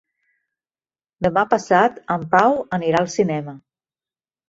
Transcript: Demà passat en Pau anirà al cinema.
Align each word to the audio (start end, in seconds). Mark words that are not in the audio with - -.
Demà 1.27 1.45
passat 1.53 2.01
en 2.17 2.27
Pau 2.35 2.59
anirà 2.81 3.07
al 3.07 3.15
cinema. 3.21 3.59